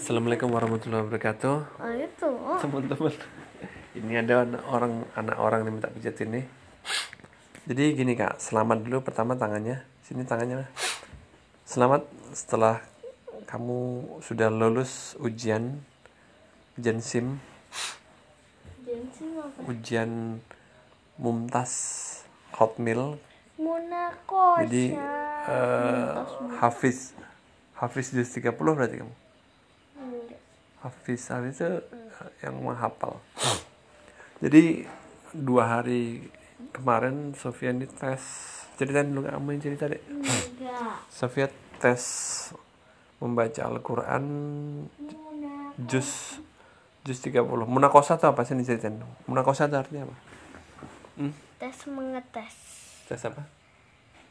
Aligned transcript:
Assalamualaikum 0.00 0.48
warahmatullahi 0.48 1.04
wabarakatuh. 1.04 1.76
Itu. 2.00 2.28
Teman-teman 2.64 3.12
ini 3.92 4.16
ada 4.16 4.48
orang 4.72 5.04
anak 5.12 5.36
orang 5.36 5.60
yang 5.68 5.76
minta 5.76 5.92
pijat 5.92 6.16
ini. 6.24 6.40
Jadi 7.68 8.00
gini 8.00 8.16
kak 8.16 8.40
selamat 8.40 8.80
dulu 8.80 9.04
pertama 9.04 9.36
tangannya. 9.36 9.84
Sini 10.00 10.24
tangannya 10.24 10.64
selamat 11.68 12.08
setelah 12.32 12.80
kamu 13.44 14.08
sudah 14.24 14.48
lulus 14.48 15.20
ujian 15.20 15.84
ujian 16.80 17.04
sim. 17.04 17.36
Jensi 18.80 19.36
apa? 19.36 19.68
ujian 19.68 20.40
mumtaz 21.20 21.72
hotmail 22.56 23.20
Monaco. 23.60 24.64
jadi 24.64 24.96
eh, 25.44 26.24
hafiz. 26.56 27.12
Hafiz 27.76 28.16
juz 28.16 28.32
30 28.32 28.56
berarti 28.56 29.04
kamu 29.04 29.19
Hafiz 30.80 31.28
Hafiz 31.28 31.60
itu 31.60 31.80
yang 32.40 32.56
menghafal. 32.60 33.20
Jadi 34.40 34.88
dua 35.36 35.78
hari 35.80 36.24
kemarin 36.72 37.36
Sofia 37.36 37.72
ini 37.72 37.84
tes 37.84 38.20
ceritain 38.80 39.12
dulu 39.12 39.28
kamu 39.28 39.56
yang 39.56 39.62
cerita 39.62 39.84
deh. 39.92 40.00
Enggak. 40.08 41.04
Sofia 41.12 41.52
tes 41.80 42.02
membaca 43.20 43.60
Al-Quran 43.68 44.24
juz 45.88 46.40
juz 47.04 47.18
30 47.24 47.44
Munakosa 47.64 48.20
itu 48.20 48.28
apa 48.28 48.44
sih 48.44 48.52
ini 48.52 48.64
ceritain 48.64 49.00
dong 49.00 49.12
Munakosa 49.24 49.68
itu 49.68 49.76
artinya 49.76 50.08
apa? 50.08 50.16
Hmm? 51.20 51.32
Tes 51.60 51.76
mengetes. 51.88 52.56
Tes 53.08 53.20
apa? 53.28 53.44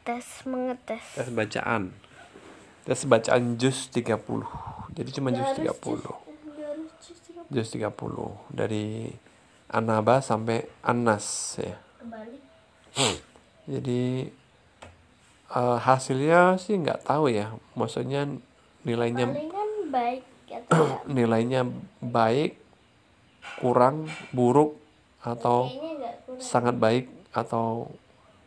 Tes 0.02 0.26
mengetes. 0.46 1.04
Tes 1.14 1.28
bacaan 1.30 1.94
Tes 2.86 3.00
bacaan 3.06 3.58
juz 3.58 3.90
30 3.94 4.18
Jadi 4.94 5.10
cuma 5.14 5.30
juz 5.30 5.50
30 5.54 5.70
Harus 5.70 5.74
cuci 5.74 6.29
juz 7.50 7.66
30 7.74 7.90
dari 8.54 9.10
Anaba 9.70 10.22
sampai 10.22 10.66
Anas 10.82 11.58
ya. 11.58 11.78
kembali. 11.98 12.38
Jadi 13.70 14.26
eh, 15.50 15.78
hasilnya 15.78 16.58
sih 16.58 16.78
nggak 16.78 17.06
tahu 17.06 17.30
ya. 17.30 17.54
Maksudnya 17.74 18.26
nilainya 18.86 19.26
Palingan 19.30 19.70
baik 19.90 20.22
atau 20.50 20.66
enggak? 20.70 21.06
nilainya 21.06 21.62
baik, 22.02 22.58
kurang, 23.62 24.10
buruk 24.34 24.74
atau 25.22 25.70
kurang. 25.70 26.42
sangat 26.42 26.74
baik 26.78 27.06
atau 27.30 27.90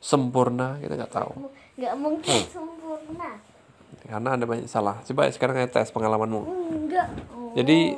sempurna 0.04 0.80
kita 0.84 1.00
nggak 1.00 1.14
tahu. 1.14 1.31
Enggak 1.80 1.96
mungkin 1.96 2.40
sempurna. 2.52 3.31
Karena 4.04 4.30
ada 4.36 4.44
banyak 4.44 4.68
salah. 4.68 5.00
Coba 5.08 5.31
sekarang 5.31 5.56
saya 5.56 5.70
tes 5.72 5.88
pengalamanmu. 5.96 6.42
Enggak. 6.44 7.08
Oh. 7.31 7.56
Jadi 7.56 7.96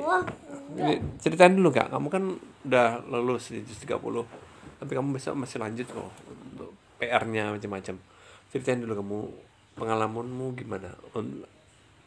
Ini 0.76 0.92
ceritain 1.16 1.52
dulu 1.52 1.70
kak, 1.70 1.88
kamu 1.88 2.06
kan 2.06 2.24
udah 2.62 2.86
lulus 3.06 3.48
di 3.48 3.62
juz 3.62 3.80
30 3.80 3.96
Tapi 4.76 4.92
kamu 4.92 5.08
besok 5.10 5.34
masih 5.34 5.56
lanjut 5.56 5.88
kok 5.88 6.12
untuk 6.28 6.70
PR-nya 6.98 7.48
macam-macam. 7.50 7.96
Ceritain 8.46 8.78
dulu 8.78 8.92
kamu 8.94 9.18
pengalamanmu 9.74 10.46
gimana? 10.54 10.92
Un- 11.12 11.48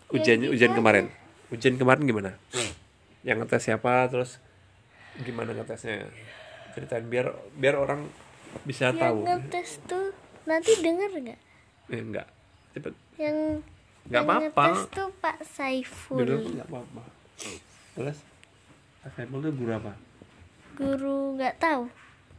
Ujiannya, 0.10 0.50
ujian 0.50 0.74
kemarin. 0.74 1.06
Ujian 1.50 1.76
kemarin 1.76 2.02
gimana? 2.04 2.32
Yang 3.22 3.38
ngetes 3.42 3.62
siapa, 3.64 4.06
terus 4.06 4.42
gimana 5.20 5.54
ngetesnya? 5.54 6.10
Ceritain 6.72 7.06
biar 7.06 7.30
biar 7.54 7.76
orang 7.76 8.06
bisa 8.64 8.90
yang 8.90 8.98
tahu. 9.00 9.18
ngetes 9.22 9.82
tuh 9.86 10.10
nanti 10.46 10.74
denger 10.76 11.10
nggak? 11.12 11.40
Eh 11.88 12.02
enggak, 12.02 12.28
cepet. 12.72 12.94
Yang 13.18 13.38
Nggak 14.02 14.14
yang 14.16 14.26
apa-apa. 14.26 14.64
ngetes 14.66 14.82
tuh 14.90 15.08
Pak 15.16 15.38
Saiful. 15.44 16.18
Dulu 16.20 16.36
enggak 16.48 16.68
apa-apa. 16.68 17.04
Terus 17.94 18.18
Saiful 19.12 19.40
itu 19.40 19.52
guru 19.56 19.72
apa? 19.74 19.94
Guru 20.74 21.36
nggak 21.36 21.58
tahu. 21.58 21.90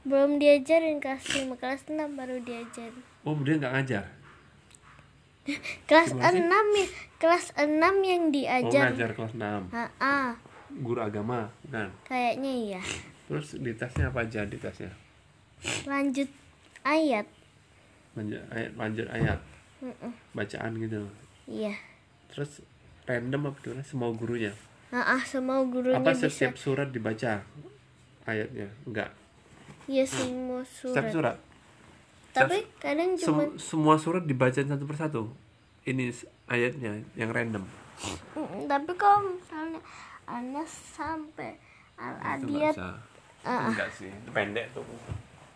Belum 0.00 0.36
diajarin 0.36 0.96
kelas 0.96 1.20
5, 1.26 1.52
kelas 1.54 1.84
6 1.86 1.96
baru 2.14 2.40
diajarin. 2.40 3.04
Oh 3.22 3.36
dia 3.36 3.54
nggak 3.56 3.74
ngajar? 3.74 4.04
Kelas? 5.88 6.12
6 6.14 6.30
ya, 6.36 6.86
kelas 7.16 7.46
6 7.56 7.66
yang 8.00 8.22
Oh 8.22 8.30
diajar. 8.30 8.82
ngajar 8.88 9.10
kelas 9.12 9.32
6 9.34 9.42
Ah, 9.72 9.90
ah, 9.98 10.30
guru 10.70 11.00
agama 11.00 11.50
kan 11.66 11.90
kayaknya 12.06 12.52
iya. 12.76 12.82
terus 13.26 13.56
di 13.56 13.72
tesnya 13.74 14.06
apa 14.06 14.22
aja 14.22 14.46
di 14.46 14.54
tesnya 14.54 14.92
Lanjut 15.82 16.28
ayat. 16.80 17.26
lanjut 18.14 18.38
ayat 18.48 18.70
lanjut 18.76 19.06
ayat 19.10 19.40
Mm-mm. 19.80 20.12
bacaan 20.32 20.70
gitu 20.78 21.02
Iya. 21.44 21.74
terus 22.30 22.62
random 23.04 23.50
apa 23.50 23.58
gimana 23.60 23.82
semua 23.82 24.12
gurunya 24.12 24.54
ah, 24.92 25.22
semua 25.22 25.62
gurunya 25.62 25.96
apa 25.96 26.10
bisa. 26.10 26.26
setiap 26.26 26.58
surat 26.58 26.90
dibaca? 26.90 27.38
Ayatnya? 28.26 28.66
Enggak. 28.82 29.10
Iya 29.86 30.04
semua 30.06 30.62
setiap 30.66 31.06
surat. 31.10 31.34
surat 31.34 31.36
Tapi 32.30 32.62
kadang 32.78 33.14
cuma 33.18 33.42
Sem- 33.42 33.58
semua 33.58 33.94
surat 33.98 34.22
dibaca 34.22 34.58
satu 34.58 34.84
persatu? 34.86 35.22
Ini 35.82 36.10
ayatnya 36.46 37.02
yang 37.14 37.30
random. 37.30 37.64
Tapi 38.66 38.92
kalau 38.94 39.30
misalnya 39.30 39.82
Anas 40.26 40.70
sampai 40.94 41.58
al 41.98 42.14
adiyat 42.18 42.78
Ah, 43.40 43.72
enggak 43.72 43.88
sih 43.96 44.06
itu 44.06 44.30
pendek 44.30 44.68
tuh. 44.76 44.84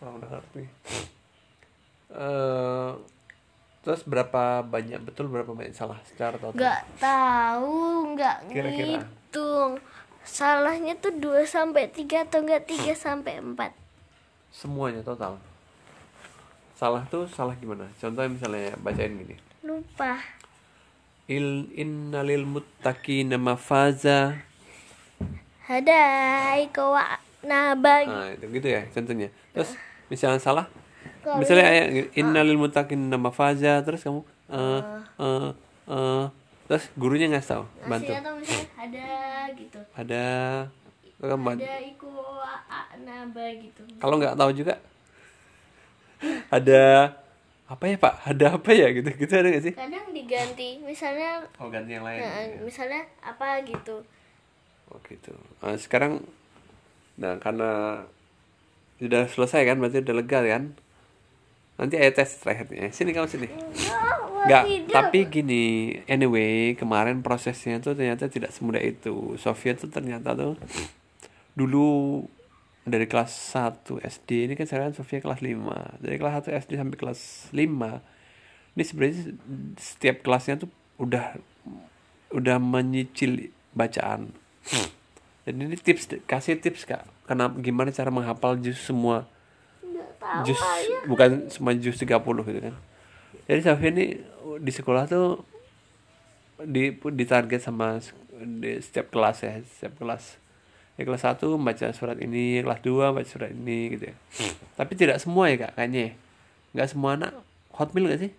Orang 0.00 0.16
udah 0.18 0.30
ngerti. 0.34 0.64
Eh, 2.14 2.90
terus 3.84 4.00
berapa 4.08 4.64
banyak 4.64 5.04
betul 5.04 5.28
berapa 5.28 5.52
banyak 5.52 5.76
salah 5.76 6.00
secara 6.08 6.40
total? 6.40 6.56
Nggak 6.56 6.80
tahu 6.96 7.76
nggak 8.16 8.36
Kira-kira. 8.48 9.04
Ngitung 9.34 9.82
salahnya 10.22 10.94
tuh 11.02 11.10
2 11.10 11.42
sampai 11.42 11.90
3 11.90 12.30
atau 12.30 12.38
enggak 12.46 12.70
3 12.70 12.94
sampai 13.10 13.42
4 13.42 13.74
semuanya 14.54 15.02
total. 15.02 15.34
Salah 16.78 17.02
tuh 17.10 17.26
salah 17.26 17.58
gimana? 17.58 17.90
Contohnya 17.98 18.30
misalnya 18.30 18.70
bacain 18.78 19.10
gini. 19.10 19.34
Lupa. 19.66 20.22
Il 21.26 21.66
innalil 21.74 22.46
muttaqina 22.46 23.34
mafaza. 23.34 24.38
Hadai 25.66 26.70
kawa 26.70 27.18
nabag 27.42 28.06
nah 28.06 28.30
itu 28.30 28.46
gitu 28.54 28.68
ya 28.70 28.86
contohnya. 28.94 29.28
Terus 29.50 29.74
misalnya 30.06 30.38
salah? 30.38 30.66
Misalnya 31.26 31.66
ayat 31.66 31.86
gini, 31.90 32.06
innalil 32.14 32.54
muttaqina 32.54 33.18
mafaza 33.18 33.82
terus 33.82 34.06
kamu 34.06 34.22
eh 34.54 34.80
eh 35.18 35.50
eh 35.90 36.26
terus 36.64 36.84
gurunya 36.96 37.28
nggak 37.28 37.44
tahu 37.44 37.64
bantu. 37.84 38.12
Masih 38.12 38.20
atau 38.20 38.34
misalnya 38.40 38.68
ada 38.76 39.06
gitu. 39.52 39.78
Ada 39.94 40.24
ada 41.24 41.76
iku 41.84 42.12
naba 43.04 43.44
gitu. 43.56 43.82
Kalau 44.00 44.14
nggak 44.20 44.36
tahu 44.36 44.50
juga 44.56 44.74
ada 46.48 46.82
apa 47.64 47.84
ya 47.88 47.96
pak? 47.96 48.14
Ada 48.28 48.46
apa 48.60 48.70
ya? 48.72 48.88
Gitu 48.92 49.08
gitu 49.12 49.32
ada 49.32 49.48
nggak 49.52 49.64
sih? 49.64 49.74
Kadang 49.76 50.08
diganti 50.12 50.80
misalnya 50.80 51.44
oh 51.60 51.68
ganti 51.68 51.96
yang 51.96 52.04
lain 52.04 52.20
nah, 52.20 52.64
misalnya 52.64 53.04
apa 53.20 53.60
gitu. 53.64 54.04
Oh 54.92 55.00
gitu. 55.08 55.32
Nah, 55.64 55.76
sekarang, 55.80 56.20
nah 57.16 57.40
karena 57.40 58.04
sudah 59.00 59.24
selesai 59.28 59.64
kan, 59.64 59.76
berarti 59.80 60.04
udah 60.04 60.16
lega 60.16 60.40
kan? 60.44 60.64
Nanti 61.80 61.94
ayat 61.98 62.14
tes 62.20 62.30
terakhirnya. 62.38 62.92
Sini 62.92 63.10
kamu 63.16 63.26
sini. 63.26 63.48
Enggak, 63.48 64.03
tapi 64.92 65.18
gini, 65.28 65.96
anyway, 66.04 66.76
kemarin 66.76 67.24
prosesnya 67.24 67.80
tuh 67.80 67.96
ternyata 67.96 68.28
tidak 68.28 68.52
semudah 68.52 68.82
itu. 68.82 69.40
Sofia 69.40 69.72
tuh 69.74 69.88
ternyata 69.88 70.36
tuh 70.36 70.60
dulu 71.54 72.20
dari 72.84 73.08
kelas 73.08 73.32
1 73.56 74.04
SD 74.04 74.50
ini 74.50 74.54
kan 74.58 74.68
sekarang 74.68 74.92
Sofia 74.92 75.24
kelas 75.24 75.40
5. 75.40 76.04
Dari 76.04 76.16
kelas 76.20 76.44
1 76.44 76.60
SD 76.68 76.70
sampai 76.76 76.96
kelas 77.00 77.20
5 77.56 78.14
ini 78.74 78.82
sebenarnya 78.82 79.16
setiap 79.78 80.26
kelasnya 80.26 80.66
tuh 80.66 80.70
udah 80.98 81.38
udah 82.34 82.56
menyicil 82.58 83.54
bacaan. 83.70 84.34
Dan 85.46 85.54
ini 85.62 85.78
tips 85.78 86.10
kasih 86.26 86.58
tips 86.58 86.82
Kak. 86.84 87.06
Kenapa 87.24 87.54
gimana 87.62 87.94
cara 87.94 88.10
menghafal 88.10 88.58
jus 88.58 88.76
semua 88.76 89.30
nggak 89.84 90.48
jus 90.48 90.60
bukan 91.06 91.46
cuma 91.52 91.70
jus 91.78 91.96
30 91.96 92.10
gitu 92.18 92.60
kan. 92.60 92.74
Jadi 93.44 93.60
Sofia 93.60 93.90
ini 93.92 94.04
di 94.60 94.72
sekolah 94.72 95.04
tuh 95.04 95.44
di 96.64 96.94
ditarget 96.96 97.60
sama 97.60 98.00
di 98.40 98.80
setiap 98.80 99.12
kelas 99.12 99.44
ya, 99.44 99.52
setiap 99.64 100.00
kelas. 100.00 100.40
Ya, 100.94 101.02
kelas 101.02 101.26
1 101.26 101.42
membaca 101.58 101.90
surat 101.90 102.14
ini, 102.22 102.62
kelas 102.62 102.80
2 102.86 103.10
baca 103.10 103.26
surat 103.26 103.50
ini 103.50 103.98
gitu 103.98 104.14
ya. 104.14 104.16
Tapi 104.78 104.92
tidak 104.94 105.18
semua 105.18 105.50
ya 105.50 105.58
Kak 105.66 105.74
kayaknya. 105.74 106.02
ya. 106.06 106.12
Nggak 106.74 106.88
semua 106.94 107.10
anak 107.18 107.32
hotmail 107.74 108.14
gak 108.14 108.22
sih? 108.22 108.30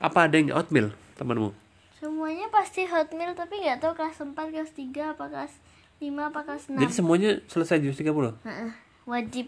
Apa 0.00 0.28
ada 0.28 0.34
yang 0.40 0.48
nggak 0.48 0.58
hotmail 0.64 0.88
temanmu? 1.20 1.52
semuanya 1.96 2.46
pasti 2.52 2.84
hotmail 2.84 3.32
tapi 3.32 3.64
nggak 3.64 3.80
tahu 3.80 3.96
kelas 3.96 4.20
4 4.20 4.36
kelas 4.36 4.70
3 4.76 5.16
apa 5.16 5.24
kelas 5.32 5.52
5 5.98 6.28
apa 6.28 6.40
kelas 6.44 6.62
6 6.68 6.76
Jadi 6.84 6.92
semuanya 6.92 7.30
selesai 7.48 7.80
jus 7.80 7.96
30? 7.96 8.36
Heeh, 8.44 8.70
wajib 9.08 9.46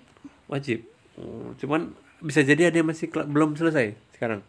Wajib. 0.48 0.80
Oh, 1.20 1.52
cuman 1.60 1.92
bisa 2.24 2.40
jadi 2.40 2.72
ada 2.72 2.80
yang 2.80 2.88
masih 2.88 3.12
belum 3.12 3.52
selesai 3.54 3.92
sekarang. 4.18 4.42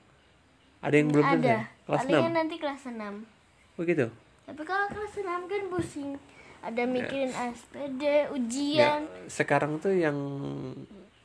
Ada 0.79 0.95
yang 0.95 1.09
belum 1.09 1.23
ada 1.23 1.37
selesai. 1.37 1.85
Kelas 1.85 1.99
palingan 2.01 2.25
6. 2.25 2.35
nanti 2.35 2.55
kelas 2.57 2.81
6 2.83 3.77
Oh 3.77 3.83
gitu. 3.83 4.07
tapi 4.43 4.61
kalau 4.63 4.85
kelas 4.87 5.13
6 5.15 5.25
kan 5.45 5.63
pusing 5.69 6.09
ada 6.59 6.81
Ya. 6.81 6.87
mikirin 6.87 7.31
SPD 7.31 8.01
Ya, 8.01 8.27
ujian 8.29 9.01
sekarang 9.25 9.77
tuh 9.77 9.91
yang 9.91 10.17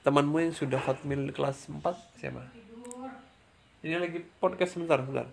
temanmu 0.00 0.36
yang 0.38 0.52
sudah 0.52 0.78
hotmail 0.78 1.30
kelas 1.30 1.66
4 1.66 1.80
siapa? 2.14 2.44
Ini 3.80 3.96
lagi 3.96 4.20
podcast 4.38 4.74
sebentar, 4.74 4.96
sebentar. 4.98 5.28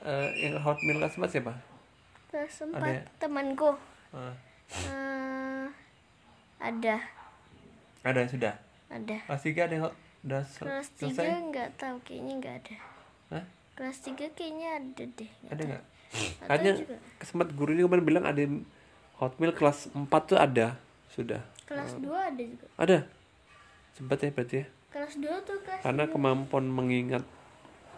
Eh, 0.00 0.28
yang 0.40 0.56
hotmail 0.58 0.96
kelas 0.98 1.14
4 1.14 1.28
siapa? 1.30 1.52
kelas 2.28 2.54
4 2.62 2.72
Ada 2.74 2.88
ya? 2.90 3.02
temanku 3.18 3.70
Ah, 4.10 4.32
Eh, 4.68 5.66
ada 6.58 6.96
ada 8.02 8.20
sudah. 8.24 8.54
ada 8.86 9.16
3 9.26 9.60
ada 9.60 9.72
yang 9.74 9.84
hot, 9.84 9.94
udah 10.20 10.42
sel- 10.44 10.66
kelas 10.66 10.86
selesai? 10.94 11.24
3 11.24 11.48
nggak 11.48 11.68
tahu 11.76 11.96
kayaknya 12.02 12.32
nggak 12.36 12.54
ada 12.58 12.74
Hah? 13.30 13.44
kelas 13.74 13.98
3 14.02 14.14
kayaknya 14.30 14.68
ada 14.74 15.02
deh 15.06 15.30
nggak 15.30 15.52
Ada 15.52 15.62
nggak? 15.64 15.82
Hanya 16.46 16.72
juga. 16.74 16.96
sempat 17.20 17.48
guru 17.52 17.70
ini 17.70 17.82
kemarin 17.82 18.02
bilang 18.02 18.24
ada 18.24 18.40
hotmail 19.16 19.52
kelas 19.52 19.90
4 19.90 20.08
tuh 20.24 20.36
ada 20.36 20.80
sudah. 21.08 21.42
kelas 21.62 21.94
2 21.94 22.08
ada 22.08 22.42
juga 22.42 22.66
Ada. 22.76 22.98
Sempat 23.92 24.18
ya 24.18 24.30
berarti 24.30 24.56
ya. 24.56 24.66
kelas 24.88 25.14
2 25.16 25.26
tuh 25.42 25.58
kelas 25.60 25.80
Karena 25.82 26.04
kemampuan 26.06 26.64
mengingat 26.64 27.22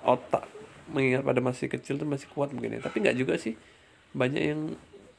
otak 0.02 0.42
mengingat 0.88 1.22
pada 1.22 1.38
masih 1.38 1.68
kecil 1.68 1.96
tuh 1.96 2.04
masih 2.04 2.26
kuat 2.28 2.50
mungkin 2.50 2.74
ya. 2.74 2.80
Tapi 2.80 2.98
nggak 2.98 3.14
juga 3.14 3.36
sih. 3.36 3.54
Banyak 4.10 4.42
yang 4.42 4.74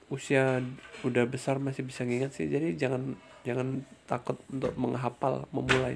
usia 0.10 0.60
udah 1.02 1.24
besar 1.24 1.58
masih 1.58 1.82
bisa 1.82 2.04
ngingat 2.04 2.34
sih. 2.34 2.46
Jadi 2.46 2.76
jangan 2.76 3.16
jangan 3.42 3.80
takut 4.04 4.36
untuk 4.48 4.76
menghafal 4.76 5.48
memulai. 5.50 5.96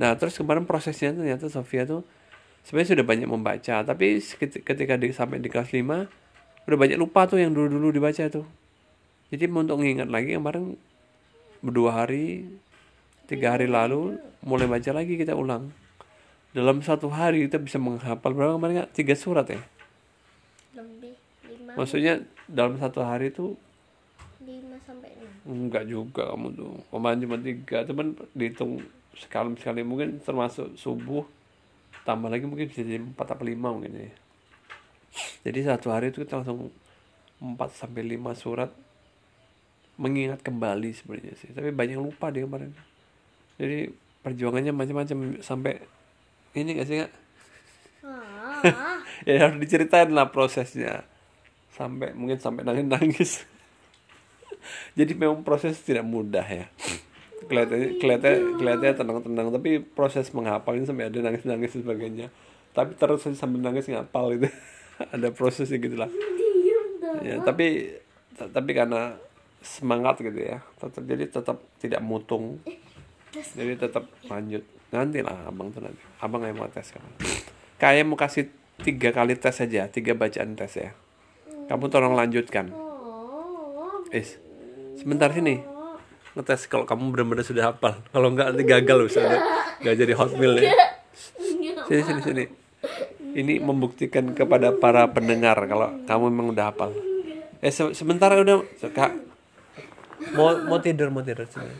Nah 0.00 0.16
terus 0.16 0.40
kemarin 0.40 0.64
prosesnya 0.64 1.12
ternyata 1.12 1.52
Sofia 1.52 1.84
tuh 1.84 2.00
sebenarnya 2.64 2.96
sudah 2.96 3.04
banyak 3.04 3.28
membaca. 3.28 3.84
Tapi 3.84 4.24
ketika 4.64 4.96
di, 4.96 5.12
sampai 5.12 5.44
di 5.44 5.52
kelas 5.52 5.76
5 5.76 6.64
udah 6.64 6.78
banyak 6.80 6.96
lupa 6.96 7.28
tuh 7.28 7.36
yang 7.36 7.52
dulu-dulu 7.52 7.92
dibaca 7.92 8.24
tuh. 8.32 8.48
Jadi 9.28 9.44
untuk 9.46 9.76
mengingat 9.76 10.08
lagi 10.08 10.34
kemarin 10.34 10.74
berdua 11.60 12.02
hari 12.02 12.48
tiga 13.28 13.54
hari 13.54 13.68
lalu 13.68 14.16
mulai 14.42 14.66
baca 14.66 14.90
lagi 14.96 15.20
kita 15.20 15.36
ulang. 15.36 15.70
Dalam 16.50 16.82
satu 16.82 17.12
hari 17.12 17.46
kita 17.46 17.62
bisa 17.62 17.78
menghafal 17.78 18.34
berapa 18.34 18.58
kemarin 18.58 18.82
nggak 18.82 18.92
tiga 18.96 19.14
surat 19.14 19.46
ya? 19.46 19.60
Lebih 20.74 21.14
5 21.46 21.78
maksudnya 21.78 22.24
dalam 22.50 22.80
satu 22.80 23.06
hari 23.06 23.30
itu 23.30 23.54
5 24.42 24.48
sampai 24.82 25.14
6 25.46 25.46
enggak 25.46 25.84
juga 25.86 26.32
kamu 26.34 26.48
tuh. 26.56 26.74
Kemarin 26.90 27.18
cuma 27.22 27.36
tiga 27.38 27.78
cuman 27.86 28.06
dihitung 28.34 28.82
sekali 29.16 29.56
sekali. 29.58 29.80
Mungkin 29.82 30.22
termasuk 30.22 30.74
subuh 30.78 31.26
tambah 32.02 32.30
lagi 32.32 32.48
mungkin 32.48 32.70
bisa 32.70 32.82
jadi 32.82 33.00
empat 33.00 33.36
atau 33.36 33.44
lima 33.46 33.70
mungkin 33.70 33.92
ya. 33.96 34.12
Jadi 35.46 35.58
satu 35.66 35.90
hari 35.90 36.14
itu 36.14 36.22
kita 36.22 36.42
langsung 36.42 36.70
empat 37.40 37.74
sampai 37.74 38.04
lima 38.04 38.36
surat 38.36 38.70
mengingat 40.00 40.40
kembali 40.40 40.90
sebenarnya 40.96 41.34
sih. 41.38 41.50
Tapi 41.52 41.74
banyak 41.74 41.98
yang 41.98 42.06
lupa 42.06 42.30
dia 42.32 42.46
kemarin. 42.46 42.72
Jadi 43.60 43.92
perjuangannya 44.20 44.72
macam-macam 44.72 45.40
sampai 45.40 45.80
ini 46.52 46.76
gak 46.76 46.88
sih 46.88 46.98
ah, 48.04 48.60
ya 49.28 49.48
harus 49.48 49.56
diceritain 49.60 50.12
lah 50.12 50.28
prosesnya. 50.28 51.04
Sampai 51.72 52.12
mungkin 52.12 52.36
sampai 52.36 52.66
nangis 52.66 52.86
nangis 52.86 53.32
jadi 54.98 55.12
memang 55.16 55.42
proses 55.42 55.80
tidak 55.80 56.04
mudah 56.06 56.44
ya 56.44 56.66
kelihatannya 57.48 57.88
kelihatannya 57.96 58.38
kelihatannya 58.60 58.94
tenang 58.96 59.18
tenang 59.24 59.46
tapi 59.54 59.70
proses 59.80 60.28
menghafalnya 60.34 60.84
sampai 60.88 61.08
ada 61.08 61.18
nangis 61.24 61.44
nangis 61.46 61.72
dan 61.76 61.82
sebagainya. 61.86 62.26
Tapi 62.70 62.94
terus 62.96 63.26
sambil 63.36 63.60
nangis 63.64 63.88
ngapal 63.88 64.36
itu 64.36 64.48
ada 65.14 65.28
prosesnya 65.32 65.80
gitu 65.80 65.96
lah. 65.96 66.10
Ya 67.24 67.40
tapi 67.40 67.96
tapi 68.36 68.70
karena 68.72 69.16
semangat 69.60 70.24
gitu 70.24 70.40
ya 70.40 70.64
tetap 70.80 71.02
jadi 71.04 71.24
tetap 71.28 71.56
tidak 71.80 72.00
mutung. 72.04 72.60
Jadi 73.32 73.78
tetap 73.78 74.04
lanjut. 74.26 74.64
Nanti 74.90 75.22
lah 75.22 75.46
abang 75.46 75.70
tuh 75.70 75.84
nanti. 75.84 76.02
Abang 76.18 76.42
yang 76.42 76.58
mau 76.58 76.68
tes 76.68 76.90
kan 76.92 77.02
kayak 77.80 78.04
mau 78.04 78.18
kasih 78.20 78.52
tiga 78.84 79.08
kali 79.08 79.40
tes 79.40 79.56
saja 79.56 79.88
tiga 79.88 80.12
bacaan 80.12 80.52
tes 80.58 80.76
ya. 80.76 80.90
Kamu 81.70 81.88
tolong 81.88 82.12
lanjutkan. 82.18 82.68
Oh 82.74 82.90
is 84.10 84.42
sebentar 84.98 85.30
sini 85.30 85.62
ngetes 86.36 86.70
kalau 86.70 86.86
kamu 86.86 87.10
benar-benar 87.14 87.44
sudah 87.44 87.72
hafal. 87.72 87.98
Kalau 88.10 88.28
enggak 88.30 88.54
nanti 88.54 88.64
gagal 88.66 88.98
misalnya. 89.10 89.40
Nggak 89.82 89.94
jadi 89.98 90.12
hotmail 90.14 90.52
ya. 90.60 90.70
Sini 91.86 92.02
sini 92.06 92.20
sini. 92.22 92.44
Ini 93.30 93.62
membuktikan 93.62 94.34
kepada 94.34 94.74
para 94.74 95.06
pendengar 95.10 95.58
kalau 95.66 95.90
kamu 96.06 96.24
memang 96.30 96.46
udah 96.54 96.64
hafal. 96.70 96.90
Eh 97.60 97.72
se- 97.74 97.94
sebentar 97.94 98.30
udah 98.32 98.62
kak. 98.90 99.12
Mau 100.36 100.52
mau 100.68 100.78
tidur 100.78 101.10
mau 101.10 101.22
tidur. 101.22 101.46
Sini. 101.50 101.70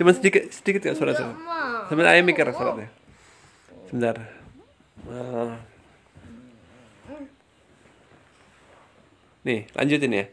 Cuma 0.00 0.10
sedikit 0.12 0.48
sedikit 0.52 0.88
ya 0.88 0.92
surat 0.96 1.16
surat 1.16 1.36
sebentar 1.88 2.12
ayah 2.12 2.24
mikir 2.24 2.44
suratnya. 2.52 2.88
Sebentar. 3.88 4.16
Ah. 5.08 5.56
nih 9.48 9.64
lanjutin 9.72 10.12
ya 10.12 10.24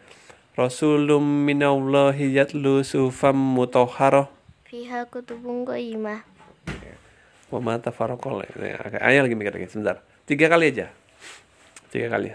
Rasulum 0.55 1.43
minallahi 1.43 2.31
yatlu 2.31 2.79
sufam 2.79 3.35
mutahharah 3.35 4.31
Fiha 4.63 5.03
kutubun 5.03 5.67
qayyimah 5.67 6.23
wa 7.51 7.59
ma 7.59 7.75
tafarraqal 7.75 8.39
ya, 8.59 8.79
oke, 8.79 8.97
ayah 9.03 9.21
lagi 9.23 9.35
mikir 9.35 9.53
lagi 9.53 9.67
sebentar. 9.69 10.01
Tiga 10.25 10.47
kali 10.47 10.73
aja. 10.73 10.87
Tiga 11.93 12.07
kali. 12.07 12.33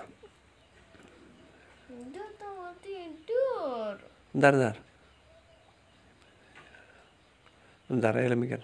Tunggu 1.89 2.69
tidur 2.85 3.97
bentar. 4.37 4.53
Bentar 4.53 4.77
bentar 7.89 8.13
lagi 8.15 8.37
mikir. 8.37 8.61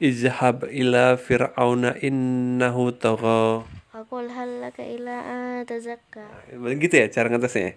Izhab 0.00 0.70
ila 0.70 1.18
fir'auna 1.20 1.98
innahu 1.98 2.94
tagha. 2.94 3.66
Aqul 3.90 4.30
hal 4.32 4.64
laka 4.64 4.86
ila 4.86 5.18
tazakka. 5.66 6.24
Begitu 6.56 7.04
ya 7.04 7.06
cara 7.10 7.26
ngetesnya 7.26 7.74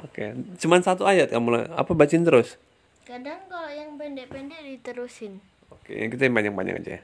oke. 0.00 0.24
Cuman 0.60 0.80
satu 0.84 1.08
ayat 1.08 1.32
kamu 1.32 1.72
apa 1.72 1.90
bacain 1.92 2.24
terus? 2.24 2.60
Kadang 3.06 3.38
kalau 3.46 3.70
yang 3.70 3.94
pendek-pendek 3.94 4.60
diterusin. 4.66 5.38
Oke 5.70 5.94
kita 6.10 6.26
yang 6.26 6.34
panjang-panjang 6.34 6.76
aja 6.82 6.90
ya. 6.98 7.00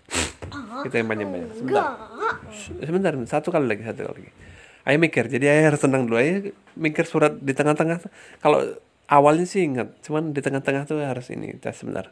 Kita 0.82 0.94
yang 0.98 1.08
panjang-panjang. 1.08 1.50
sebentar. 1.54 1.84
Sebentar 2.82 3.12
satu 3.26 3.48
kali 3.54 3.66
lagi 3.70 3.82
satu 3.86 4.00
kali 4.10 4.26
lagi. 4.26 4.32
Ayah 4.82 4.98
mikir 4.98 5.24
jadi 5.30 5.46
ayah 5.46 5.64
harus 5.74 5.80
tenang 5.82 6.10
dulu. 6.10 6.18
Ayah 6.18 6.50
mikir 6.74 7.06
surat 7.06 7.38
di 7.38 7.54
tengah-tengah. 7.54 8.02
Kalau 8.42 8.66
awalnya 9.06 9.46
sih 9.46 9.62
ingat 9.62 9.94
cuman 10.02 10.34
di 10.34 10.42
tengah-tengah 10.42 10.82
tuh 10.90 11.02
harus 11.06 11.30
ini 11.30 11.54
tes 11.58 11.78
sebentar. 11.78 12.10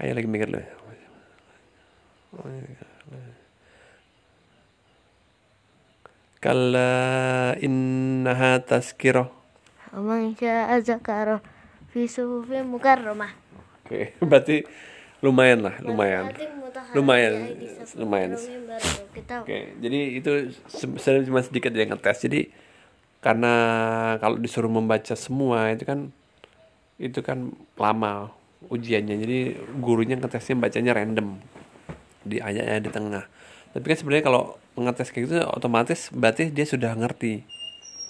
Ayah 0.00 0.16
lagi 0.16 0.28
mikir 0.28 0.48
dulu. 0.48 0.64
Kalla 6.40 7.52
innaha 7.60 8.64
tazkirah 8.64 9.39
Amang 9.90 10.34
sya'a 10.38 10.78
zakara 10.82 11.42
Fi 11.90 12.06
suhufin 12.06 12.66
mukarramah 12.66 13.34
Oke, 13.90 14.14
berarti 14.30 14.62
lumayan 15.18 15.66
lah, 15.66 15.74
lumayan. 15.82 16.30
Lumayan, 16.94 17.32
ya, 17.58 17.82
lumayan. 17.98 18.38
Oke, 19.42 19.74
jadi 19.82 20.00
itu 20.14 20.54
cuma 21.26 21.42
sedikit 21.42 21.74
yang 21.74 21.90
ngetes. 21.90 22.22
Jadi 22.22 22.54
karena 23.18 23.52
kalau 24.22 24.38
disuruh 24.38 24.70
membaca 24.70 25.12
semua 25.18 25.74
itu 25.74 25.82
kan 25.82 26.14
itu 27.02 27.18
kan 27.18 27.50
lama 27.74 28.30
ujiannya. 28.70 29.18
Jadi 29.18 29.38
gurunya 29.82 30.14
ngetesnya 30.14 30.54
bacanya 30.54 30.94
random 30.94 31.42
di 32.22 32.38
ayatnya 32.38 32.78
di 32.78 32.90
tengah. 32.94 33.26
Tapi 33.74 33.84
kan 33.90 33.98
sebenarnya 33.98 34.24
kalau 34.24 34.54
ngetes 34.78 35.10
kayak 35.10 35.24
gitu 35.26 35.34
otomatis 35.50 36.14
berarti 36.14 36.54
dia 36.54 36.62
sudah 36.62 36.94
ngerti, 36.94 37.42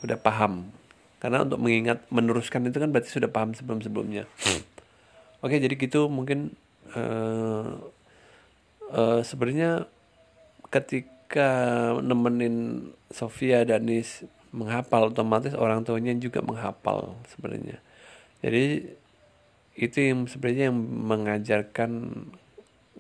udah 0.05 0.21
paham. 0.21 0.69
Karena 1.21 1.45
untuk 1.45 1.61
mengingat 1.61 2.09
meneruskan 2.09 2.65
itu 2.65 2.81
kan 2.81 2.89
berarti 2.91 3.13
sudah 3.13 3.29
paham 3.29 3.53
sebelum-sebelumnya. 3.53 4.25
Oke, 5.45 5.61
jadi 5.61 5.77
gitu 5.77 6.09
mungkin 6.09 6.57
eh 6.97 7.69
eh, 8.91 9.21
sebenarnya 9.23 9.85
ketika 10.73 11.51
nemenin 12.01 12.89
Sofia 13.13 13.63
dan 13.69 13.87
Nis 13.87 14.25
menghafal 14.51 15.15
otomatis 15.15 15.55
orang 15.55 15.87
tuanya 15.87 16.17
juga 16.19 16.43
menghafal 16.43 17.15
sebenarnya. 17.31 17.79
Jadi 18.43 18.97
itu 19.79 19.97
yang 19.97 20.27
sebenarnya 20.27 20.73
yang 20.73 20.79
mengajarkan 20.81 21.91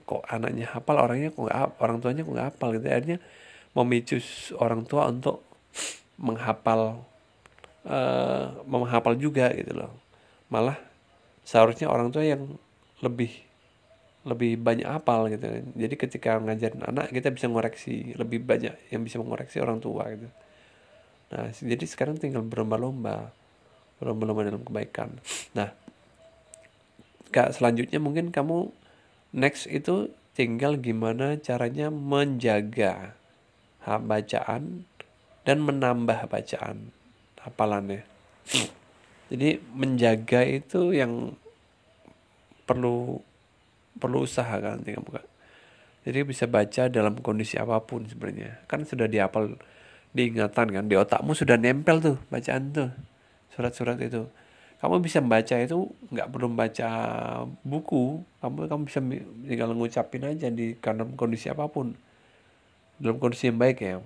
kok 0.06 0.26
anaknya 0.26 0.66
hafal 0.70 0.96
orangnya 0.98 1.30
kok 1.30 1.50
haf- 1.50 1.76
orang 1.78 2.02
tuanya 2.02 2.22
kok 2.26 2.34
nggak 2.34 2.48
hafal 2.54 2.68
gitu 2.74 2.86
akhirnya 2.90 3.18
memicu 3.78 4.16
orang 4.58 4.82
tua 4.82 5.06
untuk 5.06 5.46
menghafal 6.18 7.06
eh 7.87 8.46
menghafal 8.68 9.16
juga 9.16 9.49
gitu 9.56 9.72
loh. 9.72 9.92
Malah 10.52 10.76
seharusnya 11.46 11.88
orang 11.88 12.12
tua 12.12 12.25
yang 12.26 12.44
lebih 13.00 13.32
lebih 14.28 14.60
banyak 14.60 14.84
hafal 14.84 15.32
gitu. 15.32 15.49
Jadi 15.76 15.94
ketika 15.96 16.37
ngajarin 16.37 16.84
anak 16.84 17.08
kita 17.08 17.32
bisa 17.32 17.49
ngoreksi 17.49 18.12
lebih 18.20 18.44
banyak 18.44 18.76
yang 18.92 19.00
bisa 19.00 19.16
mengoreksi 19.16 19.64
orang 19.64 19.80
tua 19.80 20.12
gitu. 20.12 20.28
Nah 21.32 21.49
jadi 21.56 21.84
sekarang 21.88 22.20
tinggal 22.20 22.44
berlomba-lomba 22.44 23.32
berlomba-lomba 23.96 24.42
dalam 24.52 24.62
kebaikan. 24.64 25.16
Nah 25.56 25.72
kak 27.32 27.56
selanjutnya 27.56 27.96
mungkin 27.96 28.28
kamu 28.28 28.68
next 29.32 29.64
itu 29.70 30.12
tinggal 30.37 30.76
gimana 30.76 31.40
caranya 31.40 31.88
menjaga 31.88 33.16
bacaan 33.80 34.84
dan 35.49 35.64
menambah 35.64 36.28
bacaan 36.28 36.92
hafalannya. 37.47 38.02
Jadi 39.30 39.62
menjaga 39.73 40.42
itu 40.42 40.90
yang 40.90 41.35
perlu 42.66 43.18
perlu 43.99 44.26
usaha 44.26 44.54
kan 44.62 44.82
tinggal 44.82 45.02
buka 45.02 45.23
jadi 46.00 46.25
bisa 46.25 46.49
baca 46.49 46.88
dalam 46.88 47.20
kondisi 47.20 47.61
apa 47.61 47.76
pun 47.85 48.09
sebenarnya. 48.09 48.64
Kan 48.64 48.88
sudah 48.88 49.04
dihafal 49.04 49.52
diingatan 50.16 50.66
kan 50.73 50.85
di 50.88 50.97
otakmu 50.97 51.37
sudah 51.37 51.61
nempel 51.61 52.00
tuh 52.00 52.16
bacaan 52.32 52.73
tuh 52.73 52.90
surat-surat 53.52 54.00
itu. 54.00 54.25
Kamu 54.80 55.04
bisa 55.04 55.20
membaca 55.20 55.61
itu 55.61 55.92
nggak 56.09 56.28
perlu 56.32 56.49
baca 56.56 56.88
buku 57.68 58.25
kamu 58.40 58.56
kamu 58.64 58.82
bisa 58.88 59.00
tinggal 59.44 59.76
ngucapin 59.76 60.25
aja 60.25 60.49
di 60.49 60.73
dalam 60.80 61.12
kondisi 61.20 61.52
apa 61.52 61.68
pun. 61.68 61.92
Dalam 62.97 63.20
kondisi 63.20 63.52
yang 63.52 63.61
baik 63.61 63.85
ya 63.85 64.00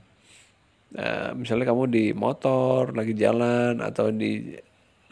nah, 0.92 1.32
misalnya 1.32 1.64
kamu 1.72 1.84
di 1.88 2.04
motor 2.12 2.92
lagi 2.92 3.16
jalan 3.16 3.80
atau 3.80 4.12
di 4.12 4.52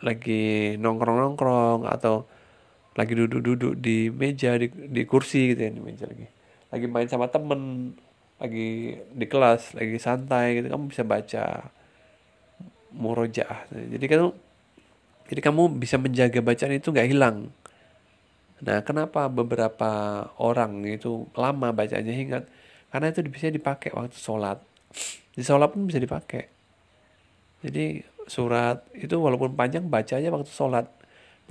lagi 0.03 0.75
nongkrong-nongkrong 0.77 1.87
atau 1.87 2.27
lagi 2.93 3.17
duduk-duduk 3.17 3.81
di 3.81 4.13
meja 4.13 4.59
di, 4.61 4.69
di 4.69 5.03
kursi 5.09 5.55
gitu 5.57 5.61
ya 5.65 5.71
di 5.73 5.81
meja 5.81 6.05
lagi. 6.05 6.27
Lagi 6.69 6.87
main 6.91 7.09
sama 7.09 7.31
temen 7.33 7.95
lagi 8.37 8.99
di 9.15 9.27
kelas 9.31 9.79
lagi 9.79 9.97
santai 10.03 10.59
gitu 10.61 10.67
kamu 10.69 10.85
bisa 10.91 11.03
baca 11.07 11.45
murojaah. 12.93 13.71
Jadi 13.71 14.05
kan 14.11 14.35
jadi 15.31 15.41
kamu 15.41 15.81
bisa 15.81 15.97
menjaga 15.97 16.45
bacaan 16.45 16.77
itu 16.77 16.93
nggak 16.93 17.09
hilang. 17.09 17.49
Nah 18.63 18.79
kenapa 18.85 19.31
beberapa 19.33 19.91
orang 20.37 20.85
itu 20.85 21.31
lama 21.39 21.73
bacanya 21.73 22.13
ingat? 22.13 22.45
Karena 22.93 23.09
itu 23.09 23.25
bisa 23.25 23.49
dipakai 23.49 23.95
waktu 23.97 24.19
sholat 24.19 24.61
di 25.33 25.43
sholat 25.43 25.73
pun 25.73 25.89
bisa 25.89 25.97
dipakai. 25.97 26.45
Jadi 27.65 28.05
surat 28.29 28.85
itu 28.93 29.17
walaupun 29.17 29.57
panjang 29.57 29.87
bacanya 29.89 30.29
waktu 30.29 30.51
sholat. 30.53 30.87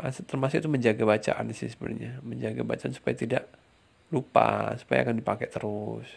Termasuk 0.01 0.65
itu 0.65 0.69
menjaga 0.71 1.03
bacaan 1.03 1.45
sih 1.53 1.69
sebenarnya. 1.69 2.21
Menjaga 2.21 2.61
bacaan 2.61 2.93
supaya 2.93 3.15
tidak 3.17 3.43
lupa 4.11 4.75
supaya 4.77 5.07
akan 5.07 5.15
dipakai 5.17 5.47
terus. 5.49 6.07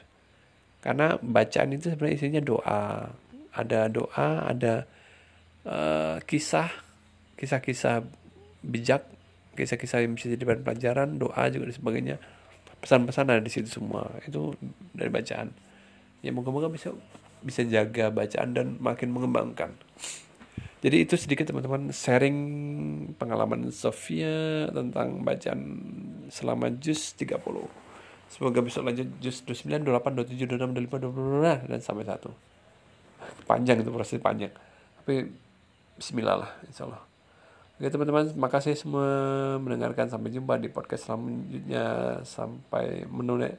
Karena 0.84 1.16
bacaan 1.16 1.72
itu 1.72 1.88
sebenarnya 1.94 2.16
isinya 2.16 2.42
doa. 2.44 3.08
Ada 3.54 3.88
doa 3.88 4.28
ada 4.50 4.84
uh, 5.64 6.16
kisah. 6.26 6.68
Kisah-kisah 7.34 8.04
bijak 8.62 9.04
kisah-kisah 9.54 10.02
yang 10.02 10.18
bisa 10.18 10.30
jadi 10.30 10.42
bahan 10.42 10.62
pelajaran 10.66 11.08
doa 11.18 11.42
juga 11.50 11.70
dan 11.70 11.76
sebagainya. 11.76 12.16
Pesan-pesan 12.82 13.30
ada 13.30 13.42
di 13.42 13.52
situ 13.52 13.70
semua. 13.70 14.10
Itu 14.26 14.58
dari 14.92 15.08
bacaan 15.08 15.63
ya 16.24 16.32
moga-moga 16.32 16.72
bisa 16.72 16.96
bisa 17.44 17.60
jaga 17.68 18.08
bacaan 18.08 18.56
dan 18.56 18.66
makin 18.80 19.12
mengembangkan 19.12 19.76
jadi 20.80 21.04
itu 21.04 21.20
sedikit 21.20 21.52
teman-teman 21.52 21.92
sharing 21.92 22.38
pengalaman 23.20 23.68
Sofia 23.68 24.68
tentang 24.72 25.20
bacaan 25.20 25.60
selama 26.32 26.72
jus 26.80 27.12
30 27.16 27.84
Semoga 28.34 28.66
besok 28.66 28.90
lanjut 28.90 29.06
jus 29.22 29.46
29, 29.46 29.86
28, 29.86 30.34
27, 30.34 30.58
26, 30.58 30.90
25, 30.90 31.06
26 31.06 31.70
dan 31.70 31.78
sampai 31.78 32.02
satu. 32.02 32.34
Panjang 33.46 33.78
itu 33.78 33.94
proses 33.94 34.18
panjang. 34.18 34.50
Tapi 34.98 35.30
bismillah 35.94 36.42
lah 36.42 36.50
insya 36.66 36.90
Allah. 36.90 36.98
Oke 37.78 37.90
teman-teman, 37.94 38.34
makasih 38.34 38.74
semua 38.74 39.06
mendengarkan. 39.62 40.10
Sampai 40.10 40.34
jumpa 40.34 40.58
di 40.58 40.66
podcast 40.66 41.06
selanjutnya. 41.06 42.18
Sampai 42.26 43.06
menunai, 43.06 43.54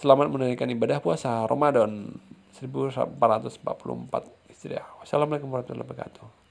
selamat 0.00 0.32
menunaikan 0.32 0.64
ibadah 0.72 0.96
puasa 1.04 1.44
Ramadan 1.44 2.16
1444 2.56 3.20
Hijriah. 4.48 4.88
Wassalamualaikum 5.04 5.52
warahmatullahi 5.52 5.84
wabarakatuh. 5.84 6.49